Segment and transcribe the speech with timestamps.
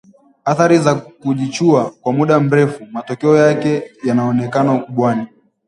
[0.45, 5.27] Athari za kujichua kwa muda mrefu, matokeo yake yanaonekana ukubwani